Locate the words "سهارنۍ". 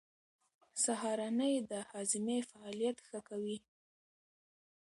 0.83-1.53